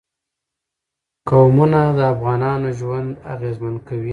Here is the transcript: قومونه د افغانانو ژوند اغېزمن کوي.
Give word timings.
قومونه 1.29 1.81
د 1.97 1.99
افغانانو 2.13 2.69
ژوند 2.79 3.09
اغېزمن 3.33 3.75
کوي. 3.87 4.09